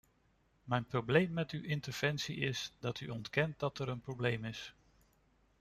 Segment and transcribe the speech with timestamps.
[0.63, 4.73] Mijn probleem met uw interventie is, dat u ontkent dat er een probleem is.